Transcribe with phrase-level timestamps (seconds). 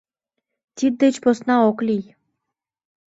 [0.75, 2.05] —Тиддеч посна ок лий.